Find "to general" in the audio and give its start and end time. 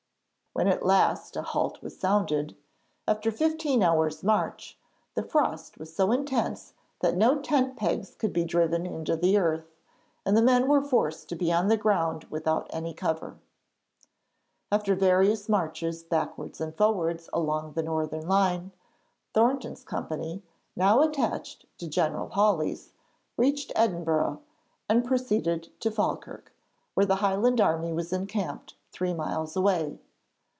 21.77-22.27